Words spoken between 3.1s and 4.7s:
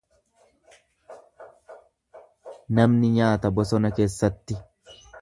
nyaata bosona keessatti.